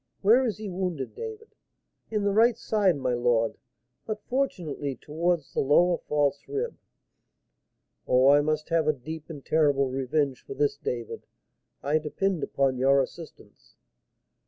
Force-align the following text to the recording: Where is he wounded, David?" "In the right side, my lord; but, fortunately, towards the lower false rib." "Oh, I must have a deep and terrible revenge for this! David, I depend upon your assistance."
Where 0.23 0.43
is 0.47 0.57
he 0.57 0.67
wounded, 0.67 1.13
David?" 1.13 1.53
"In 2.09 2.23
the 2.23 2.31
right 2.33 2.57
side, 2.57 2.97
my 2.97 3.13
lord; 3.13 3.59
but, 4.07 4.19
fortunately, 4.23 4.95
towards 4.95 5.53
the 5.53 5.59
lower 5.59 5.99
false 5.99 6.47
rib." 6.47 6.75
"Oh, 8.07 8.29
I 8.29 8.41
must 8.41 8.69
have 8.69 8.87
a 8.87 8.93
deep 8.93 9.29
and 9.29 9.45
terrible 9.45 9.91
revenge 9.91 10.41
for 10.43 10.55
this! 10.55 10.75
David, 10.75 11.27
I 11.83 11.99
depend 11.99 12.41
upon 12.41 12.79
your 12.79 12.99
assistance." 12.99 13.75